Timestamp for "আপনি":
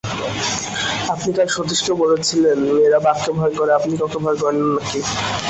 1.13-1.29